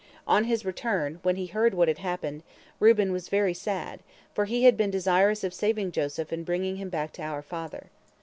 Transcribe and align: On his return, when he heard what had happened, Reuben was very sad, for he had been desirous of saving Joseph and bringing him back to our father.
On 0.27 0.45
his 0.45 0.65
return, 0.65 1.19
when 1.21 1.35
he 1.35 1.45
heard 1.45 1.75
what 1.75 1.87
had 1.87 1.99
happened, 1.99 2.41
Reuben 2.79 3.11
was 3.11 3.29
very 3.29 3.53
sad, 3.53 3.99
for 4.33 4.45
he 4.45 4.63
had 4.63 4.75
been 4.75 4.89
desirous 4.89 5.43
of 5.43 5.53
saving 5.53 5.91
Joseph 5.91 6.31
and 6.31 6.43
bringing 6.43 6.77
him 6.77 6.89
back 6.89 7.13
to 7.13 7.21
our 7.21 7.43
father. 7.43 7.91